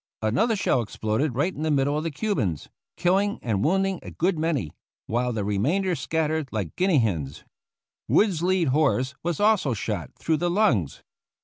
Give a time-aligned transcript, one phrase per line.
[0.23, 4.39] Another shell exploded right in the middle of the Cubans, killing and wounding a good
[4.39, 4.71] many,
[5.05, 7.43] while the remainder scat tered like guinea hens.
[8.07, 11.03] Wood's led horse was also shot through the lungs.